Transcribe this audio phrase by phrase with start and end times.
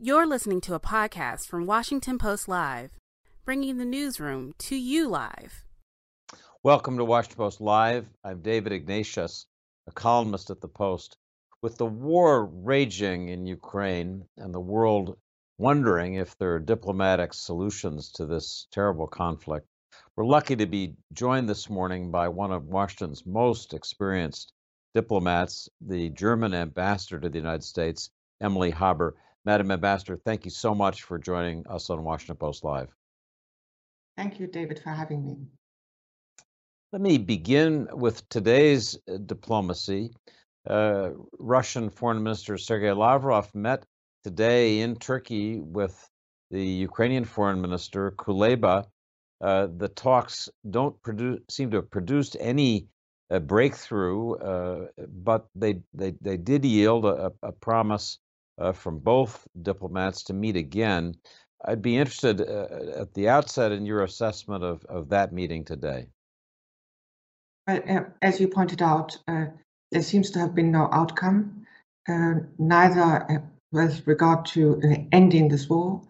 [0.00, 2.92] You're listening to a podcast from Washington Post Live,
[3.44, 5.64] bringing the newsroom to you live.
[6.62, 8.06] Welcome to Washington Post Live.
[8.22, 9.46] I'm David Ignatius,
[9.88, 11.16] a columnist at the Post.
[11.62, 15.18] With the war raging in Ukraine and the world
[15.58, 19.66] wondering if there are diplomatic solutions to this terrible conflict,
[20.14, 24.52] we're lucky to be joined this morning by one of Washington's most experienced
[24.94, 28.10] diplomats, the German ambassador to the United States,
[28.40, 29.16] Emily Haber.
[29.48, 32.94] Madam Ambassador, thank you so much for joining us on Washington Post Live.
[34.14, 35.38] Thank you, David, for having me.
[36.92, 40.10] Let me begin with today's uh, diplomacy.
[40.68, 43.86] Uh, Russian Foreign Minister Sergei Lavrov met
[44.22, 45.96] today in Turkey with
[46.50, 48.84] the Ukrainian Foreign Minister Kuleba.
[49.40, 52.88] Uh, the talks don't produce, seem to have produced any
[53.30, 58.18] uh, breakthrough, uh, but they, they, they did yield a, a promise
[58.58, 61.14] uh, from both diplomats to meet again.
[61.64, 66.06] I'd be interested uh, at the outset in your assessment of, of that meeting today.
[68.22, 71.66] as you pointed out, there seems to have been no outcome,
[72.58, 73.42] neither
[73.72, 74.80] with regard to
[75.12, 76.00] ending this war,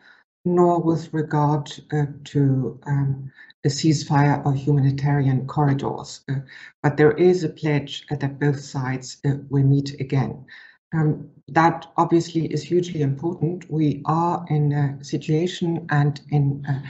[0.45, 3.31] nor with regard uh, to um,
[3.65, 6.21] a ceasefire or humanitarian corridors.
[6.29, 6.37] Uh,
[6.83, 10.45] but there is a pledge that both sides uh, will meet again.
[10.93, 13.71] Um, that obviously is hugely important.
[13.71, 16.83] We are in a situation and in, uh,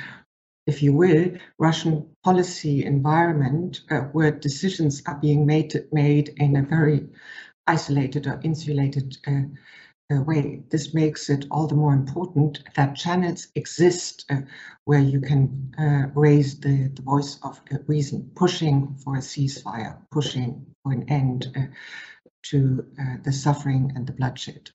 [0.67, 6.63] if you will, Russian policy environment uh, where decisions are being made, made in a
[6.63, 7.09] very
[7.67, 9.43] isolated or insulated uh,
[10.11, 10.63] uh, way.
[10.71, 14.41] This makes it all the more important that channels exist uh,
[14.85, 20.67] where you can uh, raise the, the voice of reason, pushing for a ceasefire, pushing
[20.83, 21.67] for an end uh,
[22.51, 24.71] to uh, the suffering and the bloodshed.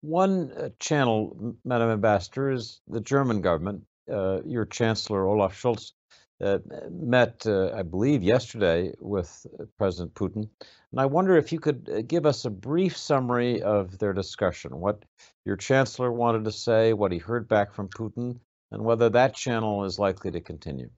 [0.00, 3.84] One uh, channel, Madam Ambassador, is the German government.
[4.08, 5.92] your Chancellor Olaf Scholz
[6.38, 6.58] uh,
[6.90, 9.46] met, uh, I believe, yesterday with
[9.78, 10.48] President Putin.
[10.92, 14.78] And I wonder if you could uh, give us a brief summary of their discussion,
[14.78, 15.02] what
[15.46, 18.38] your chancellor wanted to say, what he heard back from Putin,
[18.70, 20.90] and whether that channel is likely to continue.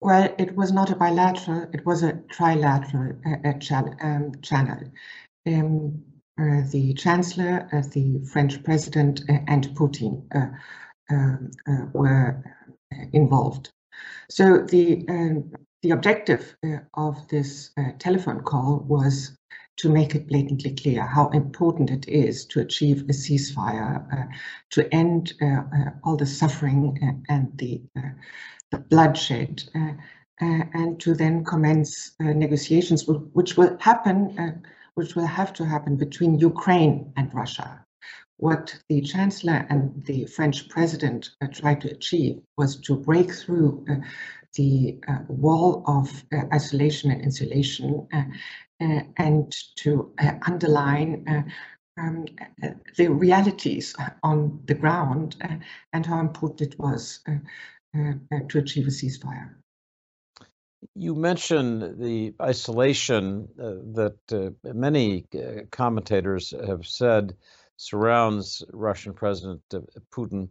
[0.00, 3.94] Well, it was not a bilateral, it was a trilateral uh, channel.
[4.00, 4.92] Um, channel.
[5.46, 6.04] Um,
[6.40, 10.22] uh, the chancellor, uh, the French president, and Putin
[11.10, 11.50] um,
[11.92, 12.44] were
[13.12, 13.70] involved.
[14.30, 15.50] So the um,
[15.82, 19.36] the objective uh, of this uh, telephone call was
[19.76, 24.26] to make it blatantly clear how important it is to achieve a ceasefire, uh,
[24.70, 27.80] to end uh, uh, all the suffering uh, and the
[28.90, 29.64] bloodshed,
[30.40, 34.62] and to then commence negotiations, which will happen,
[34.94, 37.84] which will have to happen between Ukraine and Russia.
[38.38, 43.84] What the Chancellor and the French President uh, tried to achieve was to break through
[43.90, 43.96] uh,
[44.54, 48.22] the uh, wall of uh, isolation and insulation uh,
[48.80, 50.12] uh, and to
[50.46, 51.52] underline
[51.96, 52.26] um,
[52.96, 55.36] the realities on the ground
[55.92, 57.20] and how important it was
[57.94, 59.54] to achieve a ceasefire.
[60.94, 65.26] You mentioned the isolation that many
[65.70, 67.36] commentators have said
[67.78, 69.80] surrounds Russian President uh,
[70.12, 70.48] Putin.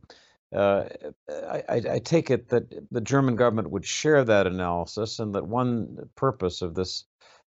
[0.55, 0.85] Uh,
[1.29, 6.09] I, I, take it that the German government would share that analysis, and that one
[6.15, 7.03] purpose of this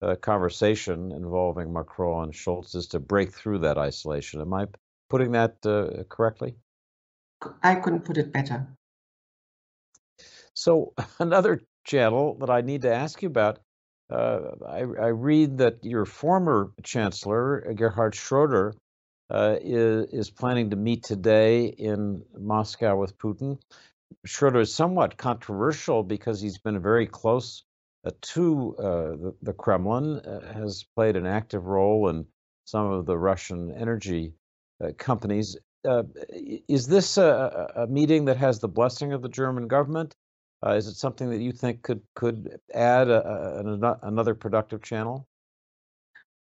[0.03, 4.43] uh, conversation involving Macron and Scholz is to break through that isolation.
[4.43, 4.67] Am I
[5.09, 6.55] putting that uh, correctly?
[7.63, 8.67] I couldn't put it better.
[10.55, 13.59] So, another channel that I need to ask you about.
[14.11, 18.75] Uh, I, I read that your former chancellor, Gerhard Schroeder,
[19.31, 23.59] uh, is, is planning to meet today in Moscow with Putin.
[24.27, 27.65] Schroeder is somewhat controversial because he's been very close
[28.05, 32.27] uh, to uh, the, the, Kremlin, uh, has played an active role in
[32.65, 34.35] some of the Russian energy
[34.83, 35.57] uh, companies.
[35.89, 36.03] Uh,
[36.69, 40.15] is this a, a, meeting that has the blessing of the German government?
[40.71, 45.27] Is it something that you think could could add a, a, another productive channel?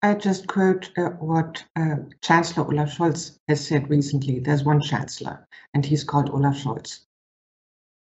[0.02, 4.38] I just quote uh, what uh, Chancellor Olaf Scholz has said recently.
[4.38, 7.00] There's one chancellor, and he's called Olaf Scholz.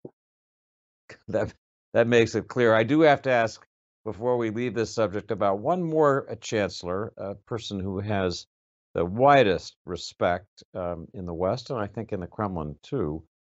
[1.27, 1.53] That
[1.93, 2.73] that makes it clear.
[2.73, 3.65] I do have to ask
[4.03, 8.47] before we leave this subject about one more uh, chancellor, a person who has
[8.93, 13.32] the widest respect um, in the West, and I think in the Kremlin too, uh,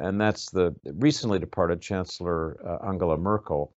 [0.00, 3.74] and that's the recently departed Chancellor uh, Angela Merkel.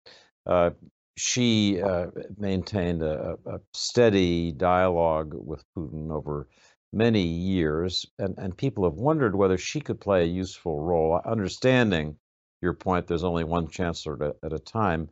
[0.47, 0.71] Uh,
[1.17, 2.07] she uh,
[2.37, 6.47] maintained a, a, steady dialogue with Putin over
[6.93, 11.21] many years, and, and people have wondered whether she could play a useful role.
[11.25, 12.17] Understanding
[12.61, 15.09] your point, there's only one chancellor at, at a time.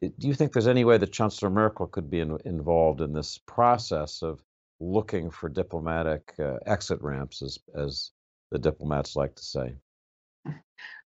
[0.00, 3.38] Do you think there's any way that Chancellor Merkel could be in, involved in this
[3.46, 4.42] process of
[4.80, 8.12] looking for diplomatic uh, exit ramps, as, as
[8.50, 9.74] the diplomats like to say?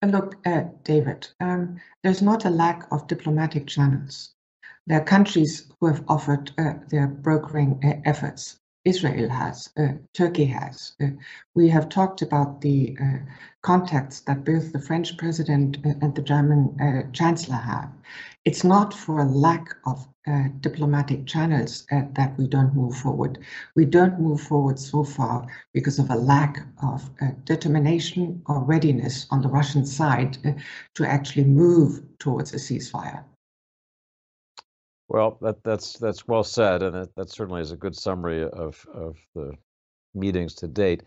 [0.04, 4.34] Look, uh, David, um, there's not a lack of diplomatic channels.
[4.88, 8.60] There are countries who have offered uh, their brokering uh, efforts.
[8.90, 10.94] Israel has, uh, Turkey has.
[11.02, 11.10] Uh,
[11.54, 13.20] we have talked about the uh,
[13.62, 16.62] contacts that both the French president and the German
[17.14, 17.92] chancellor have.
[18.46, 20.08] It's not for a lack of
[20.62, 23.40] diplomatic channels that we don't move forward.
[23.76, 27.10] We don't move forward so far because of a lack of
[27.46, 30.38] determination or readiness on the Russian side
[30.96, 33.24] to actually move towards a ceasefire.
[35.10, 38.86] Well, that, that's that's well said, and that, that certainly is a good summary of
[38.94, 39.54] of the
[40.14, 41.04] meetings to date.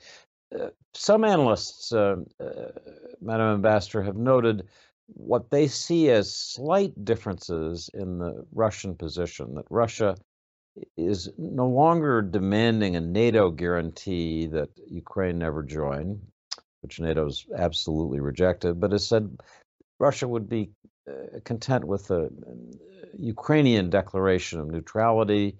[0.54, 2.70] Uh, some analysts, uh, uh,
[3.20, 4.66] Madam Ambassador, have noted
[5.06, 9.54] what they see as slight differences in the Russian position.
[9.54, 10.16] That Russia
[10.96, 16.20] is no longer demanding a NATO guarantee that Ukraine never join,
[16.80, 19.36] which NATO's absolutely rejected, but has said
[20.00, 20.70] Russia would be
[21.44, 22.30] content with the
[23.18, 25.56] Ukrainian declaration of neutrality.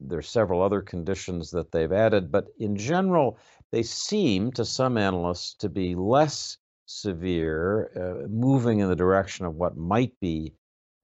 [0.00, 3.38] There are several other conditions that they've added, but in general,
[3.70, 9.54] they seem to some analysts to be less severe, uh, moving in the direction of
[9.54, 10.54] what might be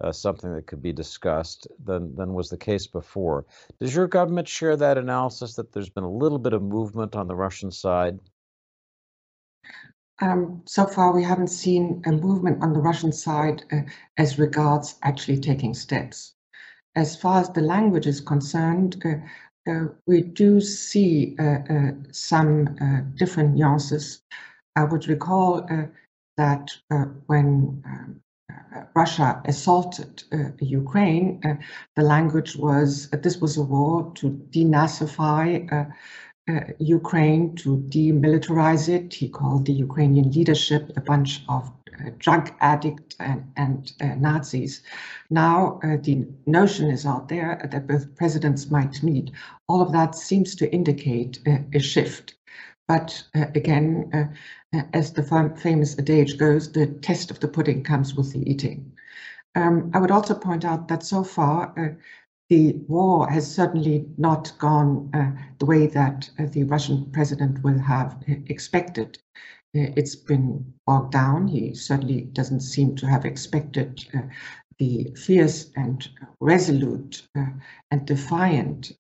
[0.01, 3.47] uh, something that could be discussed than, than was the case before.
[3.81, 7.29] Does your government share that analysis that there's been a little bit of movement on
[7.29, 8.19] the Russian side?
[10.21, 13.81] Um, so far, we haven't seen a movement on the Russian side uh,
[14.17, 16.35] as regards actually taking steps.
[16.97, 19.17] As far as the language is concerned, uh,
[19.71, 24.23] uh, we do see uh, uh, some uh, different nuances.
[24.77, 25.67] I would recall
[26.37, 26.71] that
[27.27, 28.21] when um,
[28.95, 30.25] Russia assaulted
[30.61, 31.41] Ukraine,
[31.95, 35.93] the language was this was a war to denazify
[36.49, 39.15] uh, Ukraine to demilitarize it.
[39.15, 44.83] He called the Ukrainian leadership a bunch of uh, drug addicts and, and uh, Nazis.
[45.31, 49.31] Now uh, the notion is out there that both presidents might meet.
[49.69, 52.35] All of that seems to indicate a shift.
[52.89, 57.83] But uh, again, uh, as the fam famous adage goes, the test of the pudding
[57.83, 58.93] comes with the eating.
[59.55, 61.97] Um, I would also point out that so far,
[62.51, 67.79] the war has certainly not gone uh, the way that uh, the Russian president will
[67.79, 69.19] have uh, expected.
[69.77, 71.49] Uh, it's been bogged down.
[71.49, 74.21] He certainly doesn't seem to have expected uh,
[74.79, 76.07] the fierce and
[76.41, 77.47] resolute uh,
[77.91, 78.93] and defiant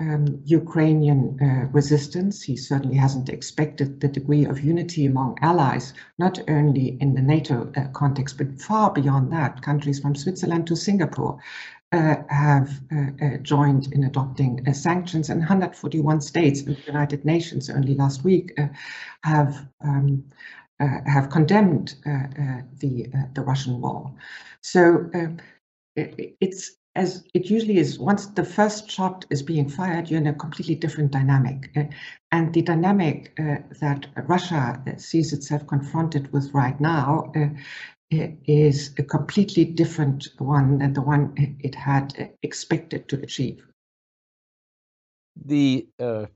[0.00, 2.42] um, Ukrainian resistance.
[2.42, 7.72] He certainly hasn't expected the degree of unity among allies, not only in the NATO
[7.92, 9.62] context, but far beyond that.
[9.62, 16.20] Countries from Switzerland to Singapore uh, have uh, uh, joined in adopting sanctions, and 141
[16.20, 18.58] states in the United Nations only last week
[19.22, 20.24] have um,
[20.80, 24.12] have condemned the the Russian war.
[24.60, 25.10] So
[25.96, 30.28] it, it's as it usually is, once the first shot is being fired, you're in
[30.28, 31.70] a completely different dynamic.
[31.76, 31.84] Uh,
[32.30, 37.48] and the dynamic uh, that Russia sees itself confronted with right now uh,
[38.46, 43.66] is a completely different one than the one it had expected to achieve.
[45.44, 46.26] The uh,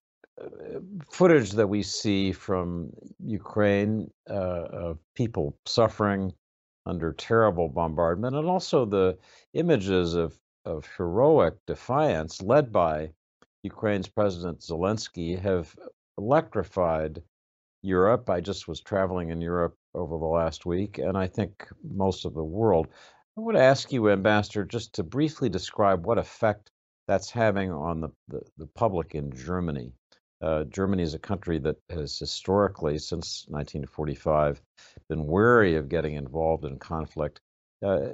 [1.11, 2.91] footage that we see from
[3.25, 6.33] Ukraine uh, of people suffering
[6.87, 9.19] under terrible bombardment, and also the
[9.53, 13.11] images of, of heroic defiance led by
[13.63, 15.77] Ukraine's President Zelensky have
[16.17, 17.23] electrified
[17.83, 18.31] Europe.
[18.31, 22.35] I just was traveling in Europe over the last week, and I think most of
[22.35, 22.89] the world.
[23.37, 26.71] I would ask you, Ambassador, just to briefly describe what effect
[27.07, 29.93] that's having on the, the, the public in Germany.
[30.41, 34.61] Uh, Germany is a country that has historically, since 1945,
[35.09, 37.41] been wary of getting involved in conflict.
[37.85, 38.09] Uh,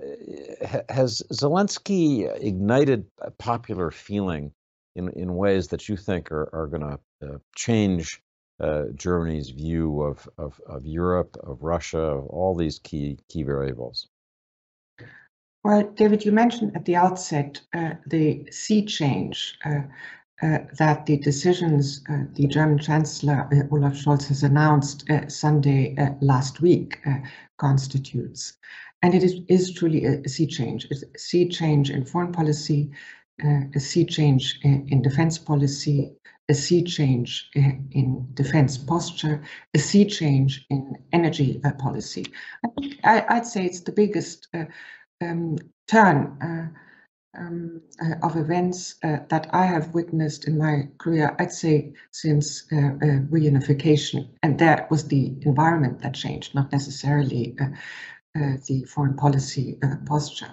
[0.88, 3.06] has Zelensky ignited
[3.38, 4.52] popular feeling
[4.94, 8.20] in, in ways that you think are, are going to uh, change
[8.60, 14.08] uh, Germany's view of, of, of Europe, of Russia, of all these key key variables?
[15.64, 19.80] Well, David, you mentioned at the outset uh, the sea change uh,
[20.42, 26.60] uh that the decisions uh, the German Chancellor uh, Olaf Scholz has announced Sunday last
[26.60, 27.00] week
[27.56, 28.58] constitutes.
[29.02, 30.86] And it is, is truly a, sea change.
[30.90, 32.90] It's a sea change in foreign policy,
[33.74, 36.12] a sea change in, in defense policy,
[36.48, 42.26] a sea change in defense posture, a sea change in energy uh, policy.
[43.02, 44.64] I would say it's the biggest uh,
[45.22, 45.56] um,
[45.88, 51.52] turn uh, um, uh, of events uh, that I have witnessed in my career, I'd
[51.52, 54.28] say since reunification.
[54.42, 57.56] And that was the environment that changed, not necessarily
[58.34, 60.52] the foreign policy posture.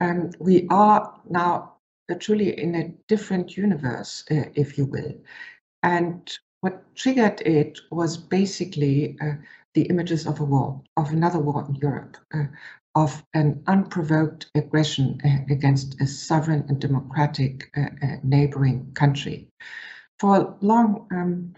[0.00, 1.77] Um, we are now
[2.14, 5.14] truly in a different universe, uh, if you will.
[5.82, 9.34] And what triggered it was basically uh,
[9.74, 12.44] the images of a war, of another war in Europe, uh,
[12.94, 19.48] of an unprovoked aggression uh, against a sovereign and democratic uh, uh, neighboring country.
[20.18, 21.54] For long, um,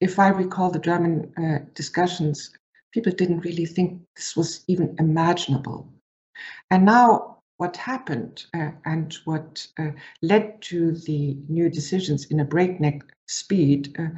[0.00, 2.52] if I recall the German discussions,
[2.92, 5.92] people didn't really think this was even imaginable.
[6.70, 9.90] And now what happened uh, and what uh,
[10.22, 14.08] led to the new decisions in a breakneck speed uh,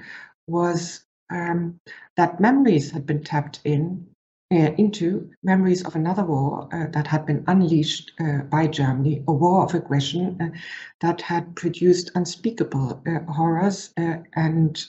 [0.46, 1.80] was um,
[2.16, 4.06] that memories had been tapped in
[4.52, 9.32] uh, into memories of another war uh, that had been unleashed uh, by Germany, a
[9.32, 10.52] war of aggression
[11.00, 14.86] that had produced unspeakable horrors and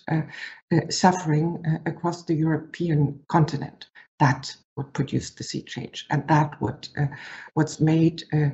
[0.90, 3.86] suffering across the European continent.
[4.22, 7.08] That what produced the sea change, and that uh,
[7.56, 8.52] what's made uh,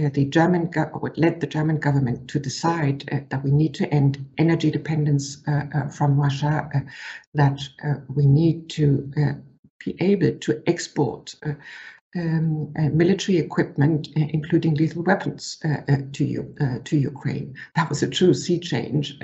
[0.00, 0.70] uh the German
[1.00, 5.42] what led the German government to decide uh, that we need to end energy dependence
[5.48, 6.70] uh, from Russia,
[7.34, 7.60] that
[8.16, 9.10] we need to
[9.84, 11.34] be able to export.
[12.16, 17.54] Um, uh, military equipment, uh, including lethal weapons, uh, to you to Ukraine.
[17.76, 19.18] That was a true sea change,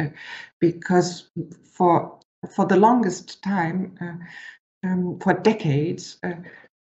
[0.60, 1.30] because
[1.76, 2.20] for
[2.54, 3.80] for the longest time,
[4.84, 6.34] um, for decades, uh,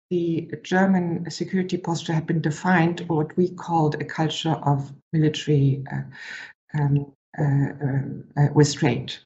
[0.10, 5.84] the German security posture had been defined or what we called a culture of military
[5.92, 6.02] uh,
[6.80, 9.26] um, uh, um, uh restraint.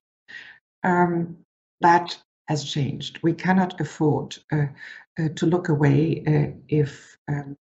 [0.83, 1.37] Um,
[1.81, 2.17] that
[2.47, 3.19] has changed.
[3.23, 4.67] We cannot afford uh,
[5.19, 6.23] uh, to look away
[6.69, 7.57] if um,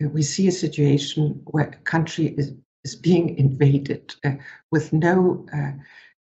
[0.00, 2.52] we see a situation where a country is,
[2.84, 4.14] is being invaded
[4.70, 5.46] with no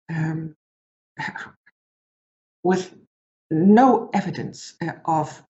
[0.08, 0.54] um,
[2.62, 2.94] with
[3.50, 5.42] no evidence uh, of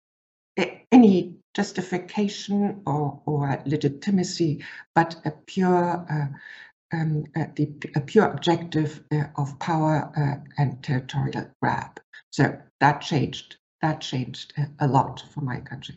[0.90, 4.64] any justification or, or legitimacy,
[4.95, 10.83] but a pure uh, um, uh, the, a pure objective uh, of power uh, and
[10.83, 12.00] territorial grab.
[12.31, 13.57] So that changed.
[13.83, 15.97] That changed uh, a lot for my country.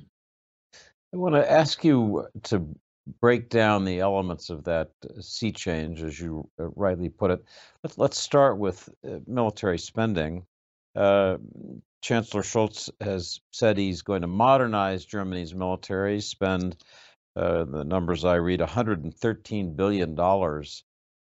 [1.13, 2.67] I want to ask you to
[3.19, 4.89] break down the elements of that
[5.19, 7.43] sea change, as you rightly put it.
[7.83, 8.87] Let's, let's start with
[9.27, 10.45] military spending.
[10.95, 11.37] Uh,
[12.01, 16.77] Chancellor Scholz has said he's going to modernize Germany's military, spend
[17.35, 20.83] uh, the numbers I read, 113 billion dollars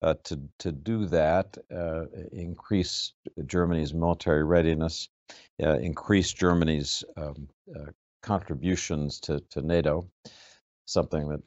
[0.02, 3.12] uh, to to do that, uh, increase
[3.46, 5.08] Germany's military readiness,
[5.62, 7.90] uh, increase Germany's um, uh,
[8.22, 10.08] contributions to to NATO,
[10.86, 11.42] something that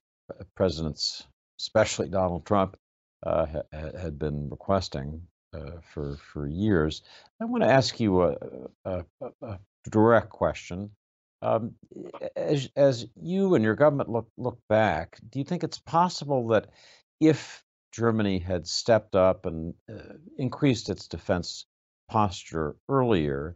[0.55, 1.25] presidents,
[1.59, 2.77] especially Donald Trump,
[3.23, 5.21] uh, ha- had been requesting
[5.53, 7.01] uh, for for years.
[7.41, 8.35] I want to ask you a,
[8.85, 9.05] a,
[9.41, 10.91] a direct question.
[11.41, 11.75] Um,
[12.35, 16.69] as as you and your government look look back, do you think it's possible that
[17.19, 21.65] if Germany had stepped up and uh, increased its defense
[22.09, 23.55] posture earlier,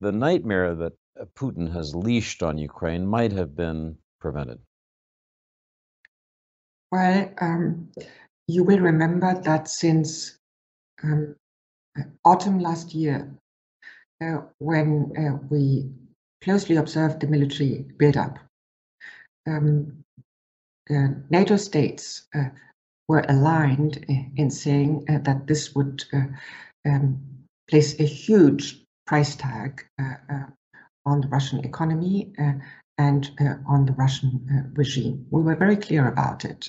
[0.00, 4.60] the nightmare that uh, Putin has leashed on Ukraine might have been prevented?
[6.92, 7.90] Well, um,
[8.46, 10.39] you will remember that since
[11.02, 11.36] um,
[12.24, 13.30] autumn last year,
[14.22, 15.90] uh, when uh, we
[16.42, 18.38] closely observed the military buildup,
[19.46, 20.04] um,
[20.90, 22.48] uh, NATO states uh,
[23.08, 24.04] were aligned
[24.36, 26.24] in saying uh, that this would uh,
[26.86, 27.20] um,
[27.68, 29.84] place a huge price tag
[31.06, 32.32] on the Russian economy
[32.98, 33.30] and
[33.66, 35.26] on the Russian regime.
[35.30, 36.68] We were very clear about it.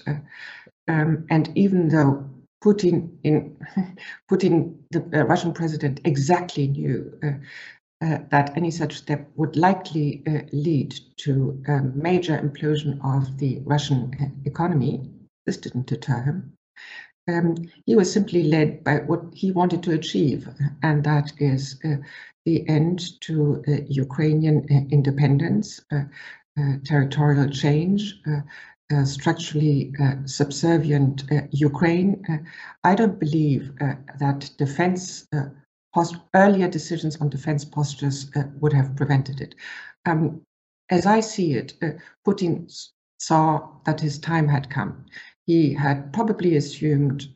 [0.88, 2.30] Um, and even though
[2.64, 3.58] Putin in
[4.32, 7.32] Putin, the uh, Russian president, exactly knew uh,
[8.06, 13.60] uh, that any such step would likely uh, lead to a major implosion of the
[13.66, 15.10] Russian uh, economy.
[15.46, 16.54] This didn't deter him.
[17.28, 20.48] Um, he was simply led by what he wanted to achieve,
[20.82, 21.80] and that is
[22.46, 25.80] the end to Ukrainian independence,
[26.84, 28.20] territorial change,
[29.06, 32.38] structurally uh, subservient uh, Ukraine, uh,
[32.84, 35.28] I don't believe uh, that defense
[35.94, 39.56] post earlier decisions on defense postures would have prevented it.
[40.06, 40.42] Um,
[40.90, 41.74] as I see it,
[42.26, 42.72] Putin
[43.20, 45.06] saw that his time had come.
[45.46, 47.28] He had probably assumed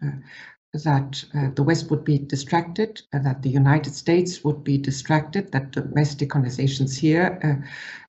[0.84, 5.52] that uh, the West would be distracted, uh, that the United States would be distracted,
[5.52, 8.05] that domestic conversations here uh, uh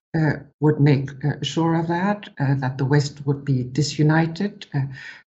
[0.59, 4.65] would make uh, sure of that, uh, that the West would be disunited,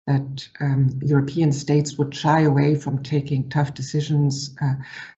[0.06, 4.54] that um, European states would shy away from taking tough decisions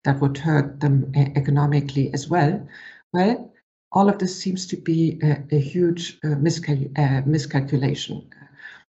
[0.05, 2.67] that would hurt them economically as well.
[3.13, 3.53] Well,
[3.93, 8.29] all of this seems to be a, a huge miscal miscalculation.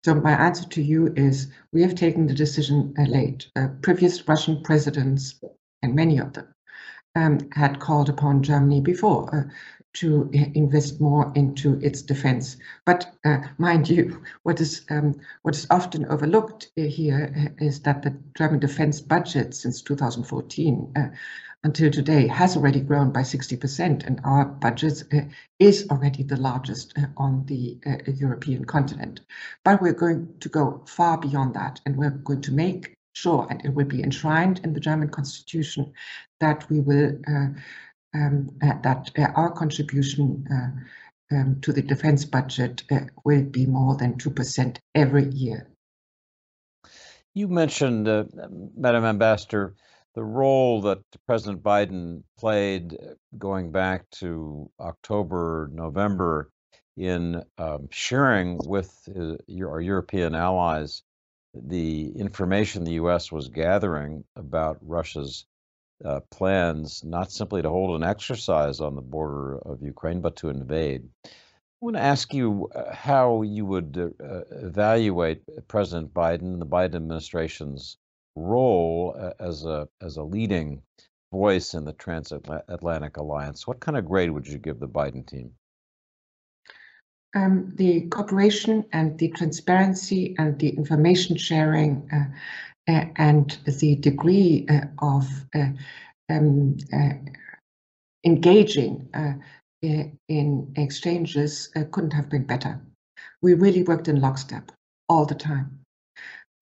[0.06, 3.48] So my answer to you is we have taken the decision uh, late.
[3.56, 5.42] Uh, previous Russian presidents,
[5.82, 6.48] and many of them,
[7.16, 9.44] um, had called upon Germany before uh,
[9.96, 12.58] to invest more into its defense.
[12.86, 17.82] But uh, mind you, what is um, what is often overlooked uh, here uh, is
[17.82, 20.94] that the German defense budget since 2014
[21.66, 25.22] until today has already grown by 60%, and our budget uh,
[25.58, 29.22] is already the largest uh, on the uh, European continent.
[29.64, 33.66] But we're going to go far beyond that, and we're going to make sure, and
[33.66, 35.94] it will be enshrined in the German constitution,
[36.40, 37.48] that we will uh, uh,
[38.62, 40.46] that uh, our contribution
[41.32, 42.84] um, to the defense budget
[43.24, 45.68] will be more than 2% every year.
[47.34, 48.06] You mentioned,
[48.78, 49.76] Madam Ambassador,
[50.16, 56.50] the role that President Biden played uh, going back to October, November
[56.96, 59.36] in um, sharing with uh,
[59.68, 61.04] our European allies
[61.54, 63.32] the information the U.S.
[63.32, 65.46] was gathering about Russia's
[66.04, 70.50] uh, plans, not simply to hold an exercise on the border of Ukraine, but to
[70.50, 71.08] invade.
[71.26, 71.30] I
[71.80, 77.98] want to ask you uh, how you would uh, evaluate President Biden, the Biden administration's
[78.36, 80.82] role as a as a leading
[81.32, 83.68] voice in the transatlantic alliance.
[83.68, 85.52] What kind of grade would you give the Biden team?
[87.36, 92.26] Um, the cooperation and the transparency and the information sharing uh, uh,
[92.88, 95.70] and the degree uh, of uh,
[96.30, 97.14] um, uh,
[98.26, 99.34] engaging uh,
[100.30, 102.82] in exchanges couldn't have been better.
[103.42, 104.72] We really worked in lockstep
[105.10, 105.80] all the time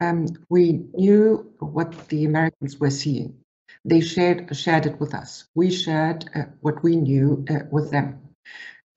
[0.01, 3.35] um, we knew what the Americans were seeing.
[3.85, 5.45] They shared shared it with us.
[5.55, 8.19] We shared uh, what we knew uh, with them.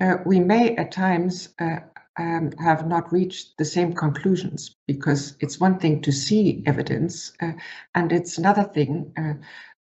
[0.01, 1.79] Uh, we may at times uh,
[2.19, 7.53] um, have not reached the same conclusions because it's one thing to see evidence, uh,
[7.95, 9.35] and it's another thing uh,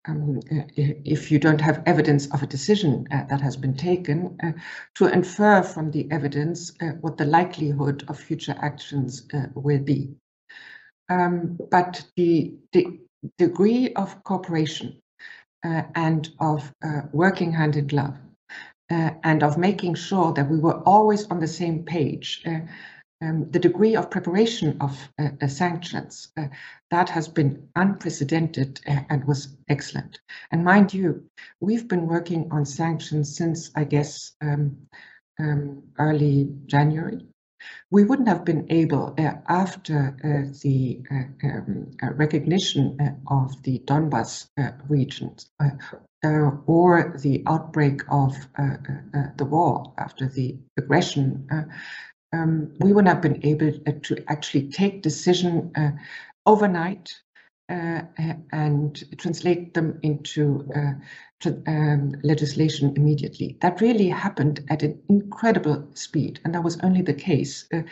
[0.07, 4.51] um, if you don't have evidence of a decision uh, that has been taken, uh,
[4.95, 10.09] to infer from the evidence uh, what the likelihood of future actions will be.
[11.09, 12.99] Um, but the, the,
[13.37, 15.01] degree of cooperation
[15.65, 18.17] uh, and of uh, working hand in glove
[18.89, 22.59] uh, and of making sure that we were always on the same page, uh,
[23.21, 26.29] um, the degree of preparation of uh, uh, sanctions,
[26.89, 30.19] that has been unprecedented and was excellent.
[30.51, 31.25] And mind you,
[31.59, 34.77] we've been working on sanctions since, I guess, um,
[35.39, 37.25] um, early January
[37.91, 43.61] we wouldn't have been able, uh, after uh, the uh, um, uh, recognition uh, of
[43.63, 45.49] the Donbas uh, regions
[46.23, 48.35] or the outbreak of
[49.37, 51.47] the war after the aggression,
[52.33, 55.71] um, we wouldn't have been able to actually take decision
[56.45, 57.13] overnight
[57.69, 58.01] uh,
[58.51, 60.93] and translate them into uh,
[61.67, 63.57] um, legislation immediately.
[63.61, 67.83] That really happened at an incredible speed, and that was only the case uh,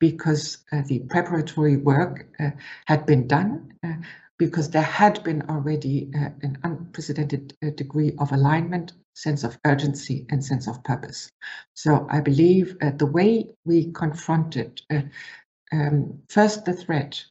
[0.00, 2.50] because uh, the preparatory work uh,
[2.86, 3.94] had been done, uh,
[4.38, 10.26] because there had been already uh, an unprecedented uh, degree of alignment, sense of urgency,
[10.30, 11.30] and sense of purpose.
[11.74, 14.80] So I believe uh, the way we confronted
[15.72, 17.22] um, first the threat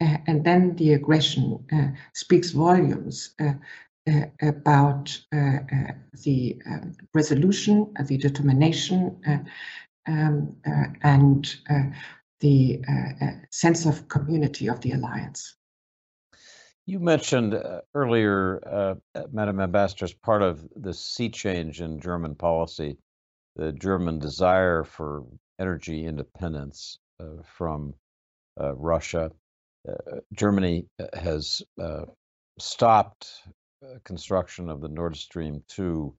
[0.00, 3.54] uh, and then the aggression uh, speaks volumes uh,
[4.42, 9.18] about the um, resolution, the determination,
[10.06, 10.56] um,
[11.02, 11.56] and
[12.40, 12.82] the
[13.50, 15.54] sense of community of the alliance.
[16.86, 18.60] You mentioned uh, earlier,
[19.14, 22.98] uh, Madam Ambassador, as part of the sea change in German policy,
[23.56, 25.24] the German desire for
[25.58, 27.94] energy independence uh, from
[28.58, 29.30] Russia.
[29.88, 32.04] Uh, Germany uh, has uh,
[32.58, 33.42] stopped
[34.04, 36.14] construction of the Nord Stream 2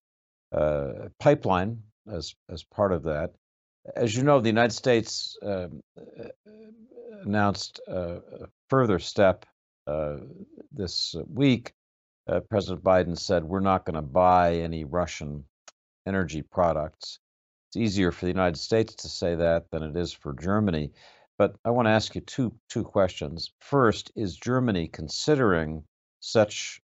[1.20, 3.32] pipeline as, as part of that.
[3.96, 5.82] As you know, the United States um,
[7.24, 8.22] announced a
[8.70, 9.46] further step
[10.76, 11.74] this week.
[12.50, 15.46] President Biden said, We're not going to buy any Russian
[16.08, 17.20] energy products.
[17.70, 20.92] It's easier for the United States to say that than it is for Germany.
[21.38, 23.52] but I want to ask you two two questions.
[23.60, 25.84] First, is Germany considering
[26.20, 26.82] such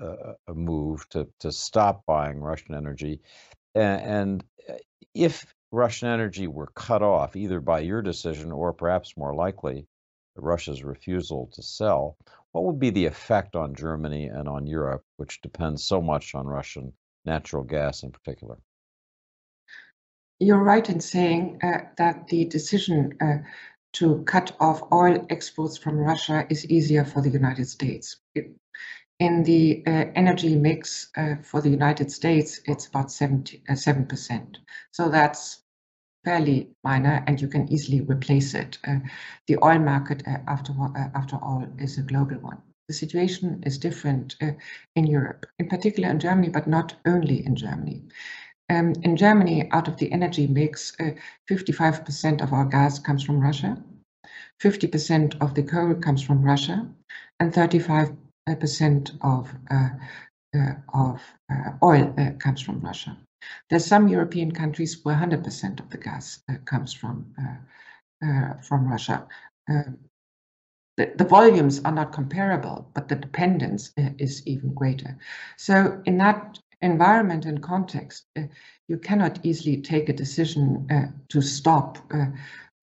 [0.00, 3.20] a, move to to stop buying Russian energy,
[3.74, 4.74] and, and uh,
[5.14, 9.86] if Russian energy were cut off either by your decision or perhaps more likely
[10.36, 12.16] Russia's refusal to sell,
[12.52, 16.46] what would be the effect on Germany and on Europe, which depends so much on
[16.46, 16.92] Russian
[17.24, 18.58] natural gas in particular?
[20.38, 23.48] You're right in saying uh, that the decision uh,
[23.92, 28.16] to cut off oil exports from Russia is easier for the United States.
[28.34, 28.50] It,
[29.18, 34.56] in the uh, energy mix uh, for the United States, it's about 70, uh, 7%.
[34.90, 35.62] So that's
[36.24, 38.78] fairly minor and you can easily replace it.
[38.86, 38.98] Uh,
[39.46, 42.60] the oil market, uh, after, uh, after all, is a global one.
[42.88, 44.36] The situation is different
[44.96, 48.02] in Europe, in particular in Germany, but not only in Germany.
[48.70, 50.96] Um, in Germany, out of the energy mix,
[51.50, 53.82] 55% uh, of our gas comes from Russia,
[54.62, 56.88] 50% of the coal comes from Russia,
[57.40, 58.16] and 35%
[59.20, 59.88] of, uh,
[60.56, 63.16] uh, of uh, oil uh, comes from Russia.
[63.68, 67.34] There's some European countries where 100% of the gas uh, comes from,
[68.62, 69.26] from Russia.
[69.68, 69.98] Um,
[70.96, 75.16] the, the, volumes are not comparable, but the dependence is even greater.
[75.56, 78.42] So in that environment and context, uh,
[78.88, 82.26] you cannot easily take a decision uh, to stop uh,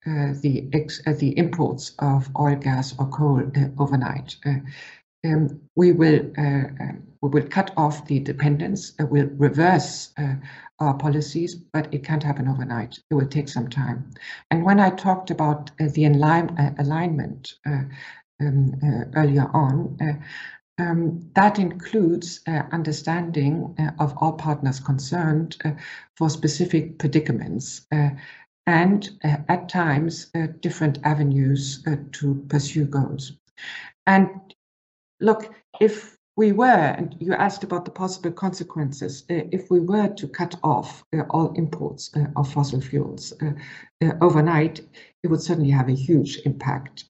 [0.07, 4.37] uh the ex, uh, the imports of oil, gas, or coal uh, overnight.
[5.25, 8.93] Um, we will um, we will cut off the dependence.
[8.99, 10.13] we'll reverse
[10.79, 12.99] our policies, but it can't happen overnight.
[13.11, 14.11] It will take some time.
[14.51, 17.89] And when I talked about the align, alignment um,
[19.15, 19.97] earlier on,
[20.79, 25.71] um, that includes uh, understanding uh, of all partners concerned uh,
[26.15, 28.09] for specific predicaments uh,
[28.65, 33.33] and uh, at times uh, different avenues to pursue goals.
[34.07, 34.29] And
[35.19, 40.27] look, if we were, and you asked about the possible consequences, if we were to
[40.27, 43.33] cut off all imports of fossil fuels
[44.21, 44.79] overnight,
[45.21, 47.05] it would certainly have a huge impact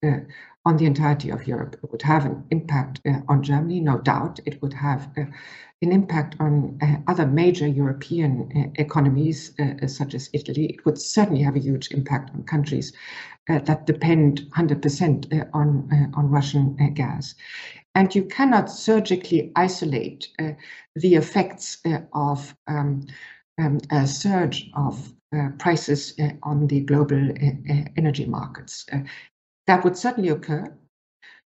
[0.65, 1.75] on the entirety of Europe.
[1.81, 4.39] It would have an impact uh, on Germany, no doubt.
[4.45, 5.23] It would have uh,
[5.81, 10.65] an impact on uh, other major European uh, economies, uh, such as Italy.
[10.65, 12.91] It would certainly have a huge impact on countries
[13.49, 17.35] uh, that depend 100% on, on Russian gas.
[17.99, 20.29] And you cannot surgically isolate
[20.95, 21.83] the effects
[22.13, 23.05] of um,
[23.59, 28.85] um, a surge of uh, prices uh, on the global uh, energy markets.
[29.67, 30.73] That would certainly occur.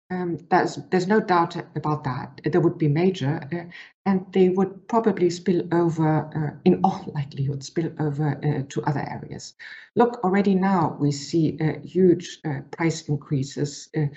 [0.09, 2.39] Um, there's no doubt about that.
[2.45, 3.69] There would be major, uh,
[4.05, 9.05] and they would probably spill over, uh, in all likelihood, spill over uh, to other
[9.07, 9.53] areas.
[9.97, 14.07] Look, already now we see uh, huge uh, price increases uh,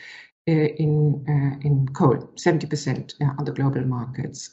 [0.46, 1.24] in
[1.62, 4.50] in coal, 70% on the global markets.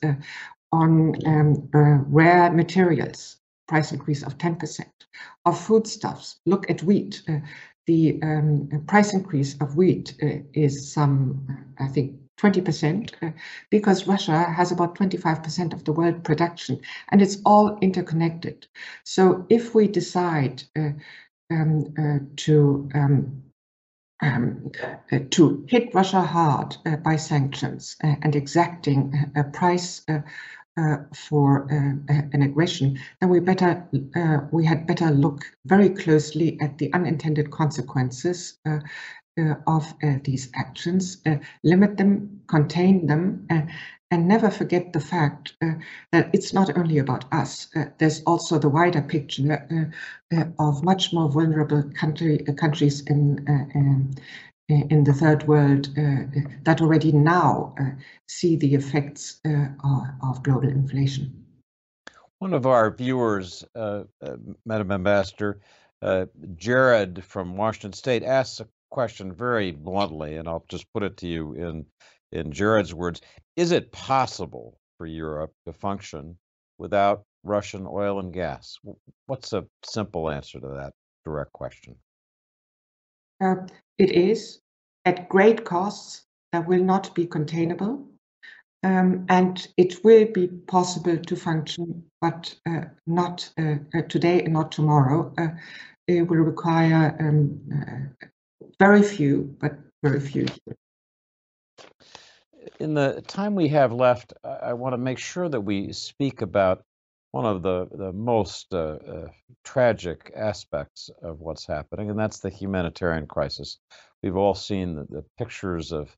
[0.74, 3.38] on um, rare materials,
[3.70, 4.86] price increase of 10%.
[5.46, 7.24] Of foodstuffs, look at wheat
[7.88, 10.14] the um, price increase of wheat
[10.54, 13.32] is some, I think, 20%, uh,
[13.72, 18.68] because Russia has about 25% of the world production, and it's all interconnected.
[19.04, 20.92] So if we decide uh,
[21.50, 23.42] um, uh, to um,
[24.22, 24.72] um,
[25.12, 32.14] uh, to hit Russia hard uh, by sanctions and exacting a price uh, for uh,
[32.34, 33.84] an aggression, then we better
[34.16, 38.80] uh, we had better look very closely at the unintended consequences uh,
[39.40, 41.18] uh, of uh, these actions,
[41.64, 43.48] limit them, contain them,
[44.10, 45.54] and never forget the fact
[46.12, 47.68] that it's not only about us.
[47.98, 49.92] there's also the wider picture
[50.60, 54.12] of much more vulnerable country, countries in um,
[54.70, 56.24] in the third world uh,
[56.64, 57.92] that already now uh,
[58.28, 59.68] see the effects uh,
[60.22, 61.46] of global inflation.
[62.40, 65.62] One of our viewers, uh, uh, Madam Ambassador,
[66.02, 71.18] uh, Jared from Washington State, asks a question very bluntly, and I'll just put it
[71.18, 71.86] to you in
[72.32, 73.22] in Jared's words:
[73.56, 76.38] Is it possible for Europe to function
[76.78, 78.78] without Russian oil and gas?
[79.26, 80.94] What's a simple answer to that
[81.26, 81.96] direct question?
[83.42, 83.56] Uh,
[83.98, 84.60] it is
[85.06, 88.08] at great costs that will not be containable.
[88.84, 94.54] Um, and it will be possible to function, but uh, not uh, uh today and
[94.54, 95.34] not tomorrow.
[95.38, 95.50] Uh,
[96.08, 98.28] it will require um, uh,
[98.80, 100.46] very few, but very few.
[102.80, 106.84] In the time we have left, I want to make sure that we speak about
[107.32, 109.28] one of the, the most uh, uh,
[109.64, 113.78] tragic aspects of what's happening, and that's the humanitarian crisis.
[114.24, 116.16] We've all seen the, the pictures of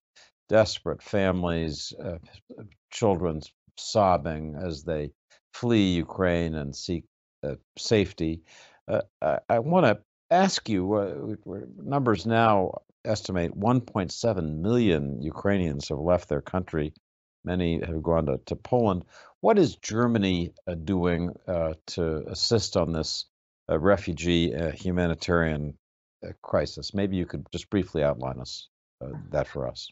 [0.48, 2.18] desperate families, uh,
[2.92, 3.42] children
[3.78, 5.12] sobbing as they
[5.54, 7.06] flee Ukraine and seek
[7.44, 8.42] uh, safety.
[8.88, 10.00] Uh, I, I want to
[10.32, 16.94] ask you uh, numbers now estimate 1.7 million Ukrainians have left their country.
[17.46, 19.06] Many have gone to, to Poland.
[19.42, 23.26] What is Germany uh, doing uh, to assist on this
[23.70, 25.78] uh, refugee uh, humanitarian
[26.26, 26.94] uh, crisis?
[26.94, 28.68] Maybe you could just briefly outline us
[29.02, 29.90] uh, that for us.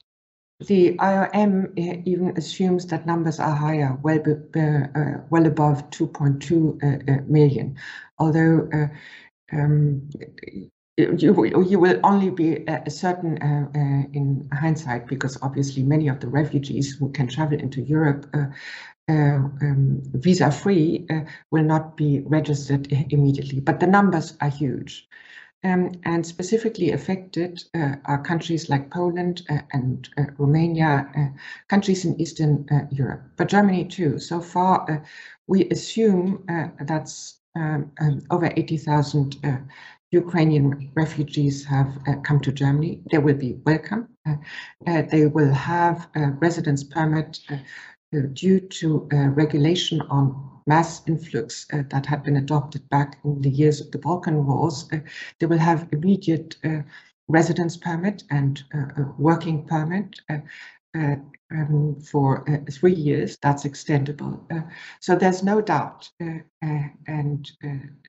[0.59, 4.19] The IOM even assumes that numbers are higher, well,
[5.29, 7.77] well above 2.2 million,
[8.17, 8.67] although
[9.53, 10.09] um,
[10.97, 16.27] you, you will only be certain uh, uh, in hindsight because obviously many of the
[16.27, 18.45] refugees who can travel into Europe uh,
[19.09, 21.07] um, visa free
[21.51, 25.07] will not be registered immediately, but the numbers are huge.
[25.63, 31.33] Um, and specifically affected uh, are countries like Poland uh, and uh, Romania,
[31.67, 34.19] countries in Eastern Europe, but Germany too.
[34.19, 35.03] So far,
[35.47, 36.45] we assume
[36.79, 39.37] that's um, um, over 80,000
[40.11, 43.01] Ukrainian refugees have uh, come to Germany.
[43.11, 44.07] They will be welcome.
[44.25, 44.35] Uh,
[44.87, 47.55] uh, they will have a residence permit uh,
[48.15, 53.81] uh, due to regulation on mass influx that had been adopted back in the years
[53.81, 54.87] of the Balkan Wars.
[55.39, 56.55] they will have immediate
[57.29, 58.63] residence permit and
[59.17, 60.15] working permit
[60.95, 63.37] um, for uh, three years.
[63.41, 64.41] That's extendable.
[64.51, 64.67] Uh,
[64.99, 66.39] so there's no doubt, uh,
[67.07, 67.51] and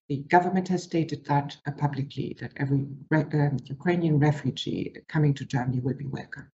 [0.08, 5.80] the government has stated that publicly that every re um, Ukrainian refugee coming to Germany
[5.80, 6.50] will be welcome.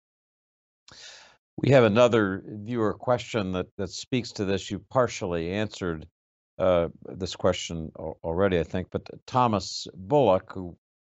[1.57, 4.71] We have another viewer question that, that speaks to this.
[4.71, 6.07] You partially answered
[6.59, 10.77] uh, this question already, I think, but Thomas Bullock, who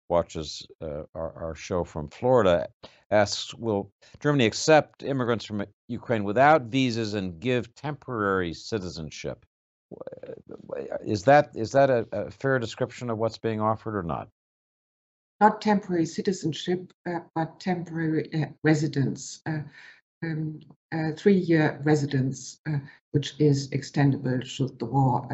[0.09, 2.67] watches uh, our, our show from Florida,
[3.11, 9.45] asks Will Germany accept immigrants from Ukraine without visas and give temporary citizenship?
[11.05, 14.29] Is that is that a, a fair description of what's being offered or not?
[15.41, 19.59] Not temporary citizenship, uh, but temporary uh, residence, uh,
[20.23, 20.61] um,
[21.17, 22.77] three-year residence, uh,
[23.11, 25.27] which is extendable should the war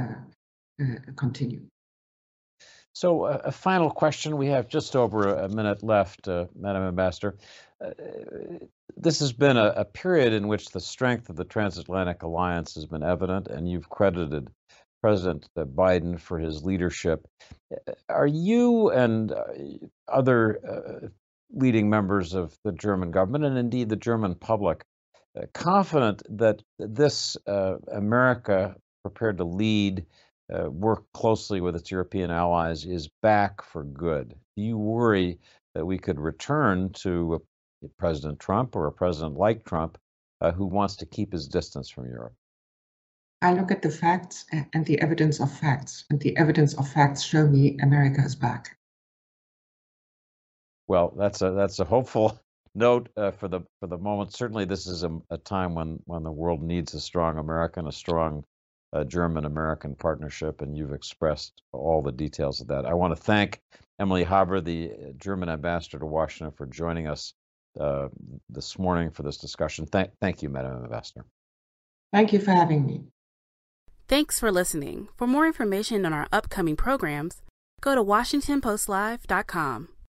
[0.82, 1.62] uh, continue.
[2.94, 4.38] So, uh, a final question.
[4.38, 7.38] We have just over a minute left, uh, Madam Ambassador.
[7.84, 7.92] Uh,
[8.98, 12.86] this has been a, a, period in which the strength of the transatlantic alliance has
[12.86, 14.50] been evident, and you've credited
[15.02, 17.26] President uh, Biden for his leadership.
[17.72, 19.44] Uh, are you and uh,
[20.10, 21.12] other
[21.54, 24.84] leading members of the German government, and indeed the German public,
[25.54, 30.06] confident that this America prepared to lead?
[30.52, 34.36] Uh, work closely with its European allies is back for good.
[34.56, 35.40] Do you worry
[35.76, 37.42] that we could return to
[37.98, 39.98] President Trump or a president like Trump
[40.42, 42.34] uh, who wants to keep his distance from Europe?
[43.42, 47.24] I look at the facts and the evidence of facts, and the evidence of facts
[47.24, 48.78] show me America is back.
[50.88, 52.40] Well, that's a that's a hopeful
[52.76, 54.34] note uh, for the for the moment.
[54.34, 57.88] Certainly, this is a, a, time when when the world needs a strong America and
[57.88, 58.44] a strong
[59.06, 62.86] German American partnership, and you've expressed all the details of that.
[62.86, 63.62] I want to thank
[64.00, 67.34] Emily Haber, the uh, German ambassador to Washington, for joining us
[67.80, 68.08] uh,
[68.50, 69.86] this morning for this discussion.
[69.86, 71.26] Thank, thank you, Madam Ambassador.
[72.12, 73.04] Thank you for having me.
[74.08, 75.08] Thanks for listening.
[75.16, 77.42] For more information on our upcoming programs,
[77.80, 79.88] go to WashingtonPostLive.com.